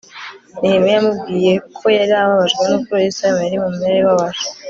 nehemiya 0.59 0.93
yamubwiye 0.95 1.53
ko 1.75 1.85
yari 1.97 2.13
ababajwe 2.21 2.63
n 2.67 2.71
uko 2.77 2.91
yerusalemu 3.03 3.41
yari 3.45 3.57
mu 3.61 3.67
mimerere 3.73 4.01
ibabaje 4.03 4.45